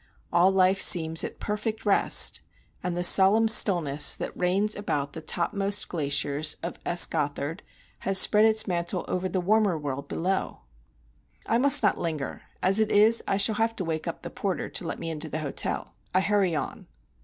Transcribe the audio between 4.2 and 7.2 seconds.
reigns about the topmost glaciers of S.